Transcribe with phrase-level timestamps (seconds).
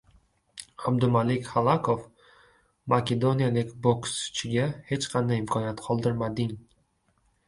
[0.91, 1.99] Abdumalik Xalakov
[2.93, 6.57] makedoniyalik bokschiga hech qanday imkoniyat qoldirmading